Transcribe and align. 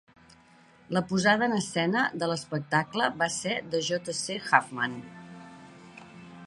La 0.97 1.01
posada 1.11 1.49
en 1.49 1.53
escena 1.57 2.05
de 2.23 2.29
l"espectacle 2.29 3.11
va 3.21 3.29
ser 3.37 3.59
de 3.75 3.83
J. 3.91 4.17
C. 4.23 4.41
Huffman. 4.49 4.99